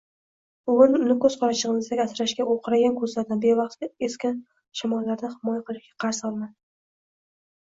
Bugun 0.69 0.95
uni 0.99 1.17
koʻz 1.25 1.35
qorachigʻimdek 1.41 2.01
asrashga, 2.05 2.47
oʻqraygan 2.53 2.97
koʻzlardan, 3.01 3.43
bevaqt 3.45 3.87
esgan 4.09 4.41
shamollardan 4.81 5.37
himoya 5.37 5.63
qilishga 5.69 5.95
qarzdorman… 6.07 6.51